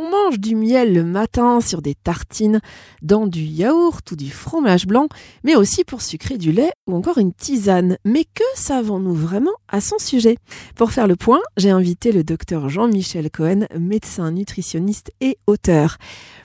On 0.00 0.10
mange 0.10 0.38
du 0.38 0.54
miel 0.54 0.94
le 0.94 1.02
matin 1.02 1.60
sur 1.60 1.82
des 1.82 1.96
tartines, 1.96 2.60
dans 3.02 3.26
du 3.26 3.40
yaourt 3.40 4.08
ou 4.12 4.14
du 4.14 4.30
fromage 4.30 4.86
blanc, 4.86 5.08
mais 5.42 5.56
aussi 5.56 5.82
pour 5.82 6.02
sucrer 6.02 6.38
du 6.38 6.52
lait 6.52 6.70
ou 6.86 6.94
encore 6.94 7.18
une 7.18 7.32
tisane. 7.32 7.96
Mais 8.04 8.22
que 8.22 8.44
savons-nous 8.54 9.12
vraiment 9.12 9.54
à 9.66 9.80
son 9.80 9.98
sujet? 9.98 10.36
Pour 10.76 10.92
faire 10.92 11.08
le 11.08 11.16
point, 11.16 11.40
j'ai 11.56 11.70
invité 11.70 12.12
le 12.12 12.22
docteur 12.22 12.68
Jean-Michel 12.68 13.28
Cohen, 13.28 13.66
médecin 13.76 14.30
nutritionniste 14.30 15.10
et 15.20 15.36
auteur. 15.48 15.96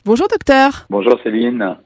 Bonjour 0.03 0.27
docteur. 0.27 0.87
Bonjour 0.89 1.19
Céline. 1.23 1.77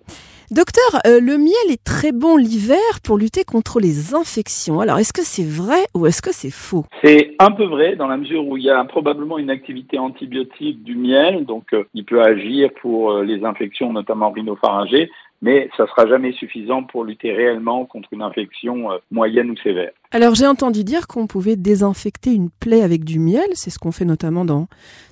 Docteur, 0.49 1.01
euh, 1.05 1.19
le 1.19 1.37
miel 1.37 1.51
est 1.69 1.83
très 1.83 2.13
bon 2.13 2.37
l'hiver 2.37 2.77
pour 3.03 3.17
lutter 3.17 3.43
contre 3.43 3.81
les 3.81 4.15
infections. 4.15 4.79
Alors, 4.79 4.97
est-ce 4.97 5.11
que 5.11 5.21
c'est 5.21 5.43
vrai 5.43 5.79
ou 5.93 6.05
est-ce 6.05 6.21
que 6.21 6.31
c'est 6.31 6.51
faux? 6.51 6.85
C'est 7.03 7.35
un 7.39 7.51
peu 7.51 7.65
vrai 7.65 7.97
dans 7.97 8.07
la 8.07 8.15
mesure 8.15 8.47
où 8.47 8.55
il 8.55 8.63
y 8.63 8.69
a 8.69 8.81
probablement 8.85 9.37
une 9.39 9.49
activité 9.49 9.99
antibiotique 9.99 10.85
du 10.85 10.95
miel, 10.95 11.45
donc 11.45 11.73
euh, 11.73 11.83
il 11.93 12.05
peut 12.05 12.21
agir 12.21 12.69
pour 12.81 13.11
euh, 13.11 13.23
les 13.25 13.43
infections, 13.43 13.91
notamment 13.91 14.31
rhinopharyngées, 14.31 15.11
mais 15.41 15.69
ça 15.77 15.85
sera 15.87 16.07
jamais 16.07 16.31
suffisant 16.33 16.83
pour 16.83 17.03
lutter 17.03 17.31
réellement 17.31 17.85
contre 17.85 18.09
une 18.11 18.21
infection 18.21 18.91
euh, 18.91 18.97
moyenne 19.11 19.51
ou 19.51 19.57
sévère. 19.57 19.91
Alors 20.11 20.35
j'ai 20.35 20.47
entendu 20.47 20.83
dire 20.83 21.07
qu'on 21.07 21.27
pouvait 21.27 21.55
désinfecter 21.55 22.33
une 22.33 22.49
plaie 22.49 22.81
avec 22.81 23.03
du 23.03 23.19
miel, 23.19 23.47
c'est 23.53 23.69
ce 23.69 23.77
qu'on 23.77 23.91
fait 23.91 24.05
notamment 24.05 24.45
dans, 24.45 24.67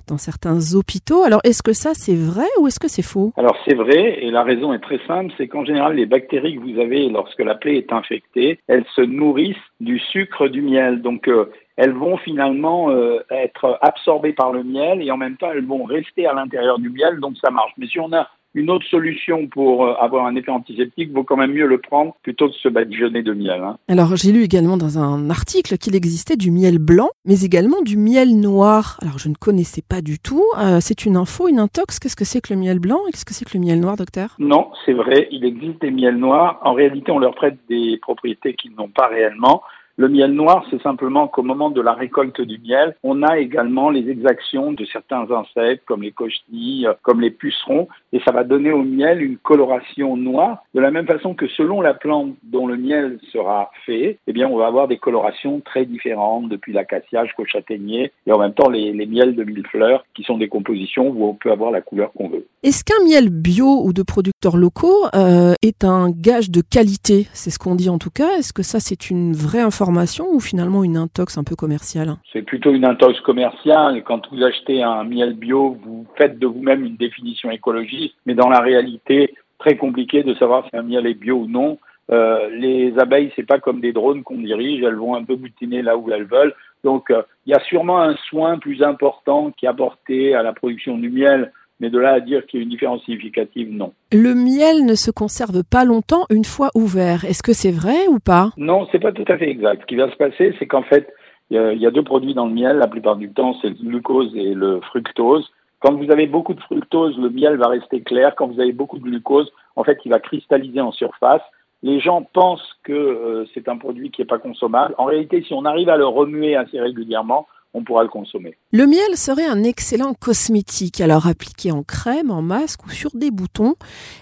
dans 0.08 0.18
certains 0.18 0.74
hôpitaux. 0.74 1.22
Alors 1.22 1.40
est-ce 1.44 1.62
que 1.62 1.72
ça 1.72 1.92
c'est 1.94 2.16
vrai 2.16 2.46
ou 2.60 2.66
est-ce 2.66 2.80
que 2.80 2.88
c'est 2.88 3.02
faux? 3.02 3.32
Alors 3.36 3.56
c'est 3.66 3.74
vrai 3.74 4.24
et 4.24 4.30
la 4.30 4.42
raison 4.42 4.72
est 4.72 4.80
très 4.80 5.00
simple, 5.06 5.32
c'est 5.36 5.48
qu'en 5.48 5.64
général 5.64 5.96
les 5.96 6.06
bactéries 6.06 6.56
que 6.56 6.60
vous 6.60 6.80
avez 6.80 7.08
lorsque 7.08 7.40
la 7.40 7.54
plaie 7.54 7.76
est 7.76 7.92
infectée, 7.92 8.58
elles 8.68 8.86
se 8.94 9.02
nourrissent 9.02 9.56
du 9.80 9.98
sucre 9.98 10.48
du 10.48 10.62
miel. 10.62 11.02
Donc 11.02 11.28
euh, 11.28 11.50
elles 11.76 11.92
vont 11.92 12.16
finalement 12.16 12.90
euh, 12.90 13.18
être 13.30 13.78
absorbées 13.82 14.32
par 14.32 14.52
le 14.52 14.64
miel 14.64 15.02
et 15.02 15.10
en 15.10 15.18
même 15.18 15.36
temps 15.36 15.50
elles 15.52 15.66
vont 15.66 15.84
rester 15.84 16.26
à 16.26 16.32
l'intérieur 16.32 16.78
du 16.78 16.88
miel, 16.90 17.20
donc 17.20 17.36
ça 17.44 17.50
marche. 17.50 17.72
Mais 17.76 17.86
si 17.86 18.00
on 18.00 18.12
a 18.12 18.28
une 18.56 18.70
autre 18.70 18.86
solution 18.86 19.46
pour 19.46 19.84
euh, 19.84 19.94
avoir 20.00 20.26
un 20.26 20.34
effet 20.34 20.50
antiseptique, 20.50 21.12
vaut 21.12 21.24
quand 21.24 21.36
même 21.36 21.52
mieux 21.52 21.66
le 21.66 21.78
prendre 21.78 22.16
plutôt 22.22 22.48
que 22.48 22.52
de 22.52 22.56
se 22.56 22.68
badigeonner 22.68 23.22
de 23.22 23.34
miel. 23.34 23.62
Hein. 23.62 23.76
Alors 23.86 24.16
j'ai 24.16 24.32
lu 24.32 24.42
également 24.42 24.78
dans 24.78 24.98
un 24.98 25.28
article 25.28 25.76
qu'il 25.76 25.94
existait 25.94 26.36
du 26.36 26.50
miel 26.50 26.78
blanc, 26.78 27.10
mais 27.26 27.42
également 27.42 27.82
du 27.82 27.98
miel 27.98 28.40
noir. 28.40 28.98
Alors 29.02 29.18
je 29.18 29.28
ne 29.28 29.34
connaissais 29.34 29.82
pas 29.86 30.00
du 30.00 30.18
tout. 30.18 30.42
Euh, 30.58 30.78
c'est 30.80 31.04
une 31.04 31.16
info, 31.16 31.48
une 31.48 31.58
intox. 31.58 31.98
Qu'est-ce 31.98 32.16
que 32.16 32.24
c'est 32.24 32.40
que 32.40 32.54
le 32.54 32.58
miel 32.58 32.78
blanc 32.78 33.00
et 33.06 33.12
qu'est-ce 33.12 33.26
que 33.26 33.34
c'est 33.34 33.44
que 33.44 33.56
le 33.56 33.60
miel 33.62 33.78
noir, 33.78 33.96
docteur? 33.96 34.34
Non, 34.38 34.70
c'est 34.86 34.94
vrai, 34.94 35.28
il 35.30 35.44
existe 35.44 35.82
des 35.82 35.90
miels 35.90 36.16
noirs. 36.16 36.58
En 36.62 36.72
réalité, 36.72 37.12
on 37.12 37.18
leur 37.18 37.34
prête 37.34 37.58
des 37.68 37.98
propriétés 38.00 38.54
qu'ils 38.54 38.74
n'ont 38.74 38.88
pas 38.88 39.08
réellement. 39.08 39.62
Le 39.98 40.10
miel 40.10 40.32
noir, 40.32 40.66
c'est 40.70 40.82
simplement 40.82 41.26
qu'au 41.26 41.42
moment 41.42 41.70
de 41.70 41.80
la 41.80 41.94
récolte 41.94 42.42
du 42.42 42.58
miel, 42.58 42.94
on 43.02 43.22
a 43.22 43.38
également 43.38 43.88
les 43.88 44.10
exactions 44.10 44.72
de 44.72 44.84
certains 44.84 45.26
insectes 45.30 45.86
comme 45.86 46.02
les 46.02 46.12
cochenilles, 46.12 46.86
comme 47.00 47.22
les 47.22 47.30
pucerons, 47.30 47.88
et 48.12 48.20
ça 48.20 48.30
va 48.30 48.44
donner 48.44 48.72
au 48.72 48.82
miel 48.82 49.22
une 49.22 49.38
coloration 49.38 50.18
noire, 50.18 50.64
de 50.74 50.80
la 50.80 50.90
même 50.90 51.06
façon 51.06 51.32
que 51.32 51.48
selon 51.48 51.80
la 51.80 51.94
plante 51.94 52.34
dont 52.42 52.66
le 52.66 52.76
miel 52.76 53.18
sera 53.32 53.70
fait, 53.86 54.18
eh 54.26 54.32
bien 54.34 54.48
on 54.48 54.58
va 54.58 54.66
avoir 54.66 54.86
des 54.86 54.98
colorations 54.98 55.60
très 55.60 55.86
différentes, 55.86 56.50
depuis 56.50 56.74
l'acacia 56.74 57.24
jusqu'au 57.24 57.46
châtaignier, 57.46 58.12
et 58.26 58.32
en 58.32 58.38
même 58.38 58.52
temps 58.52 58.68
les 58.68 58.92
miels 59.06 59.34
de 59.34 59.44
mille 59.44 59.66
fleurs, 59.66 60.04
qui 60.14 60.24
sont 60.24 60.36
des 60.36 60.48
compositions 60.48 61.08
où 61.08 61.24
on 61.24 61.34
peut 61.34 61.50
avoir 61.50 61.70
la 61.70 61.80
couleur 61.80 62.12
qu'on 62.12 62.28
veut. 62.28 62.46
Est-ce 62.66 62.82
qu'un 62.82 63.04
miel 63.04 63.30
bio 63.30 63.80
ou 63.84 63.92
de 63.92 64.02
producteurs 64.02 64.56
locaux 64.56 65.06
euh, 65.14 65.54
est 65.62 65.84
un 65.84 66.10
gage 66.10 66.50
de 66.50 66.62
qualité? 66.68 67.28
C'est 67.32 67.50
ce 67.50 67.60
qu'on 67.60 67.76
dit 67.76 67.88
en 67.88 67.98
tout 67.98 68.10
cas. 68.10 68.38
Est-ce 68.38 68.52
que 68.52 68.64
ça 68.64 68.80
c'est 68.80 69.08
une 69.08 69.34
vraie 69.34 69.60
information 69.60 70.26
ou 70.32 70.40
finalement 70.40 70.82
une 70.82 70.96
intox 70.96 71.38
un 71.38 71.44
peu 71.44 71.54
commerciale? 71.54 72.16
C'est 72.32 72.42
plutôt 72.42 72.72
une 72.72 72.84
intox 72.84 73.20
commerciale. 73.20 74.02
Quand 74.02 74.22
vous 74.32 74.42
achetez 74.42 74.82
un 74.82 75.04
miel 75.04 75.34
bio, 75.34 75.76
vous 75.84 76.08
faites 76.18 76.40
de 76.40 76.46
vous-même 76.48 76.84
une 76.84 76.96
définition 76.96 77.52
écologiste, 77.52 78.16
mais 78.26 78.34
dans 78.34 78.48
la 78.48 78.58
réalité, 78.58 79.36
très 79.60 79.76
compliqué 79.76 80.24
de 80.24 80.34
savoir 80.34 80.64
si 80.68 80.76
un 80.76 80.82
miel 80.82 81.06
est 81.06 81.14
bio 81.14 81.36
ou 81.36 81.46
non. 81.46 81.78
Euh, 82.10 82.48
les 82.50 82.98
abeilles, 82.98 83.30
c'est 83.36 83.46
pas 83.46 83.60
comme 83.60 83.80
des 83.80 83.92
drones 83.92 84.24
qu'on 84.24 84.38
dirige, 84.38 84.82
elles 84.82 84.96
vont 84.96 85.14
un 85.14 85.22
peu 85.22 85.36
boutiner 85.36 85.82
là 85.82 85.96
où 85.96 86.10
elles 86.10 86.26
veulent. 86.26 86.54
Donc, 86.82 87.12
euh, 87.12 87.22
il 87.46 87.52
y 87.52 87.54
a 87.54 87.60
sûrement 87.60 88.02
un 88.02 88.16
soin 88.28 88.58
plus 88.58 88.82
important 88.82 89.52
qui 89.56 89.66
est 89.66 89.68
apporté 89.68 90.34
à 90.34 90.42
la 90.42 90.52
production 90.52 90.98
du 90.98 91.10
miel 91.10 91.52
mais 91.80 91.90
de 91.90 91.98
là 91.98 92.12
à 92.14 92.20
dire 92.20 92.46
qu'il 92.46 92.60
y 92.60 92.62
a 92.62 92.64
une 92.64 92.70
différence 92.70 93.02
significative, 93.04 93.70
non. 93.70 93.92
Le 94.12 94.34
miel 94.34 94.86
ne 94.86 94.94
se 94.94 95.10
conserve 95.10 95.62
pas 95.64 95.84
longtemps 95.84 96.24
une 96.30 96.44
fois 96.44 96.70
ouvert. 96.74 97.24
Est-ce 97.24 97.42
que 97.42 97.52
c'est 97.52 97.72
vrai 97.72 98.06
ou 98.08 98.18
pas? 98.18 98.50
Non, 98.56 98.86
c'est 98.90 98.98
pas 98.98 99.12
tout 99.12 99.24
à 99.28 99.36
fait 99.36 99.50
exact. 99.50 99.82
Ce 99.82 99.86
qui 99.86 99.96
va 99.96 100.10
se 100.10 100.16
passer, 100.16 100.54
c'est 100.58 100.66
qu'en 100.66 100.82
fait, 100.82 101.12
il 101.50 101.56
y, 101.56 101.86
a 101.86 101.90
deux 101.90 102.02
produits 102.02 102.34
dans 102.34 102.46
le 102.46 102.54
miel. 102.54 102.78
La 102.78 102.88
plupart 102.88 103.16
du 103.16 103.30
temps, 103.30 103.56
c'est 103.60 103.68
le 103.68 103.74
glucose 103.74 104.34
et 104.34 104.54
le 104.54 104.80
fructose. 104.80 105.48
Quand 105.80 105.94
vous 105.94 106.10
avez 106.10 106.26
beaucoup 106.26 106.54
de 106.54 106.60
fructose, 106.60 107.16
le 107.18 107.30
miel 107.30 107.56
va 107.56 107.68
rester 107.68 108.00
clair. 108.00 108.34
Quand 108.36 108.48
vous 108.48 108.60
avez 108.60 108.72
beaucoup 108.72 108.98
de 108.98 109.04
glucose, 109.04 109.52
en 109.76 109.84
fait, 109.84 109.98
il 110.04 110.10
va 110.10 110.18
cristalliser 110.18 110.80
en 110.80 110.90
surface. 110.90 111.42
Les 111.82 112.00
gens 112.00 112.22
pensent 112.22 112.76
que 112.82 112.92
euh, 112.92 113.44
c'est 113.54 113.68
un 113.68 113.76
produit 113.76 114.10
qui 114.10 114.22
n'est 114.22 114.26
pas 114.26 114.38
consommable. 114.38 114.94
En 114.98 115.04
réalité, 115.04 115.42
si 115.42 115.52
on 115.52 115.64
arrive 115.64 115.88
à 115.88 115.96
le 115.96 116.06
remuer 116.06 116.56
assez 116.56 116.80
régulièrement, 116.80 117.46
on 117.76 117.84
pourra 117.84 118.02
le 118.02 118.08
consommer. 118.08 118.56
Le 118.72 118.86
miel 118.86 119.16
serait 119.16 119.44
un 119.44 119.62
excellent 119.62 120.14
cosmétique, 120.14 121.02
alors 121.02 121.26
appliqué 121.26 121.70
en 121.72 121.82
crème, 121.82 122.30
en 122.30 122.40
masque 122.40 122.86
ou 122.86 122.90
sur 122.90 123.10
des 123.14 123.30
boutons. 123.30 123.74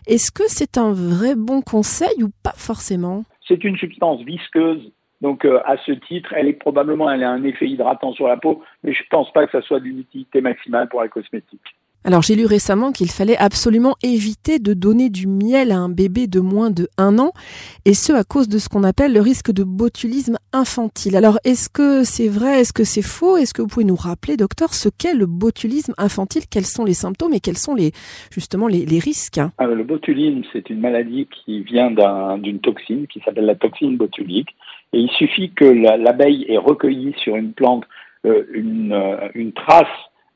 Est-ce 0.08 0.32
que 0.32 0.42
c'est 0.48 0.76
un 0.76 0.92
vrai 0.92 1.36
bon 1.36 1.62
conseil 1.62 2.24
ou 2.24 2.30
pas 2.42 2.54
forcément? 2.56 3.24
C'est 3.46 3.62
une 3.62 3.76
substance 3.76 4.22
visqueuse. 4.22 4.90
Donc 5.20 5.44
euh, 5.44 5.60
à 5.64 5.76
ce 5.86 5.92
titre, 5.92 6.34
elle 6.34 6.48
est 6.48 6.54
probablement 6.54 7.08
elle 7.10 7.22
a 7.22 7.30
un 7.30 7.44
effet 7.44 7.68
hydratant 7.68 8.12
sur 8.12 8.26
la 8.26 8.36
peau, 8.36 8.62
mais 8.82 8.92
je 8.92 9.02
ne 9.02 9.08
pense 9.08 9.32
pas 9.32 9.46
que 9.46 9.52
ça 9.52 9.62
soit 9.62 9.80
d'une 9.80 10.00
utilité 10.00 10.40
maximale 10.40 10.88
pour 10.88 11.00
la 11.00 11.08
cosmétique. 11.08 11.76
Alors 12.06 12.20
j'ai 12.20 12.34
lu 12.34 12.44
récemment 12.44 12.92
qu'il 12.92 13.10
fallait 13.10 13.38
absolument 13.38 13.94
éviter 14.02 14.58
de 14.58 14.74
donner 14.74 15.08
du 15.08 15.26
miel 15.26 15.72
à 15.72 15.78
un 15.78 15.88
bébé 15.88 16.26
de 16.26 16.38
moins 16.38 16.70
de 16.70 16.86
un 16.98 17.18
an, 17.18 17.32
et 17.86 17.94
ce 17.94 18.12
à 18.12 18.24
cause 18.24 18.46
de 18.46 18.58
ce 18.58 18.68
qu'on 18.68 18.84
appelle 18.84 19.14
le 19.14 19.22
risque 19.22 19.50
de 19.50 19.64
botulisme 19.64 20.36
infantile. 20.52 21.16
Alors 21.16 21.38
est-ce 21.44 21.70
que 21.70 22.04
c'est 22.04 22.28
vrai, 22.28 22.60
est-ce 22.60 22.74
que 22.74 22.84
c'est 22.84 23.00
faux? 23.00 23.38
Est-ce 23.38 23.54
que 23.54 23.62
vous 23.62 23.68
pouvez 23.68 23.86
nous 23.86 23.96
rappeler, 23.96 24.36
docteur, 24.36 24.74
ce 24.74 24.90
qu'est 24.90 25.14
le 25.14 25.24
botulisme 25.24 25.94
infantile? 25.96 26.42
Quels 26.50 26.66
sont 26.66 26.84
les 26.84 26.92
symptômes 26.92 27.32
et 27.32 27.40
quels 27.40 27.56
sont 27.56 27.74
les 27.74 27.92
justement 28.30 28.68
les, 28.68 28.84
risques? 28.98 29.40
Le 29.58 29.82
botulisme, 29.82 30.42
c'est 30.52 30.68
une 30.68 30.80
maladie 30.80 31.26
qui 31.26 31.62
vient 31.62 31.90
d'une 32.36 32.60
toxine 32.60 33.06
qui 33.06 33.20
s'appelle 33.24 33.46
la 33.46 33.54
toxine 33.54 33.96
botulique, 33.96 34.50
et 34.92 34.98
il 34.98 35.10
suffit 35.12 35.52
que 35.52 35.64
l'abeille 35.64 36.44
ait 36.50 36.58
recueilli 36.58 37.14
sur 37.16 37.36
une 37.36 37.54
plante 37.54 37.84
euh, 38.26 38.44
euh, 38.54 39.28
une 39.34 39.52
trace 39.52 39.86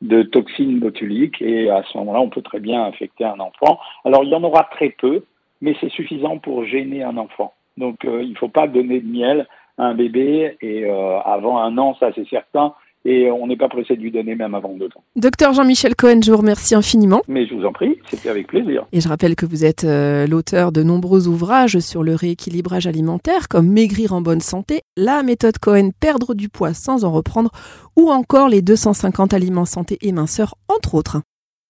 de 0.00 0.22
toxines 0.22 0.78
botuliques 0.78 1.42
et 1.42 1.70
à 1.70 1.82
ce 1.82 1.98
moment-là, 1.98 2.20
on 2.20 2.31
peut 2.31 2.42
très 2.42 2.60
bien 2.60 2.84
infecter 2.84 3.25
un 3.25 3.41
enfant. 3.41 3.81
Alors, 4.04 4.25
il 4.25 4.31
y 4.31 4.34
en 4.34 4.44
aura 4.44 4.64
très 4.64 4.91
peu, 4.91 5.25
mais 5.60 5.75
c'est 5.81 5.91
suffisant 5.91 6.38
pour 6.38 6.64
gêner 6.64 7.03
un 7.03 7.16
enfant. 7.16 7.54
Donc, 7.76 8.04
euh, 8.04 8.22
il 8.22 8.31
ne 8.31 8.37
faut 8.37 8.48
pas 8.48 8.66
donner 8.66 9.00
de 9.00 9.08
miel 9.08 9.47
à 9.76 9.87
un 9.87 9.94
bébé 9.94 10.56
et 10.60 10.84
euh, 10.84 11.20
avant 11.20 11.58
un 11.58 11.78
an, 11.78 11.97
ça 11.98 12.10
c'est 12.14 12.28
certain 12.28 12.75
et 13.08 13.30
on 13.30 13.46
n'est 13.46 13.56
pas 13.56 13.70
pressé 13.70 13.96
de 13.96 14.02
lui 14.02 14.10
donner 14.10 14.34
même 14.34 14.54
avant 14.54 14.74
deux 14.74 14.86
ans. 14.86 15.02
Docteur 15.16 15.54
Jean-Michel 15.54 15.96
Cohen, 15.96 16.20
je 16.22 16.30
vous 16.30 16.36
remercie 16.36 16.74
infiniment. 16.74 17.22
Mais 17.26 17.46
je 17.46 17.54
vous 17.54 17.64
en 17.64 17.72
prie, 17.72 17.96
c'était 18.06 18.28
avec 18.28 18.48
plaisir. 18.48 18.84
Et 18.92 19.00
je 19.00 19.08
rappelle 19.08 19.34
que 19.34 19.46
vous 19.46 19.64
êtes 19.64 19.84
euh, 19.84 20.26
l'auteur 20.26 20.72
de 20.72 20.82
nombreux 20.82 21.26
ouvrages 21.26 21.78
sur 21.78 22.02
le 22.02 22.14
rééquilibrage 22.14 22.86
alimentaire, 22.86 23.48
comme 23.48 23.66
Maigrir 23.66 24.12
en 24.12 24.20
bonne 24.20 24.42
santé, 24.42 24.82
la 24.98 25.22
méthode 25.22 25.58
Cohen, 25.58 25.91
perdre 25.98 26.34
du 26.34 26.50
poids 26.50 26.74
sans 26.74 27.06
en 27.06 27.10
reprendre, 27.10 27.50
ou 27.96 28.10
encore 28.10 28.50
les 28.50 28.60
250 28.60 29.32
aliments 29.32 29.64
santé 29.64 29.96
et 30.02 30.12
minceur, 30.12 30.56
entre 30.69 30.94
autres. 30.94 31.22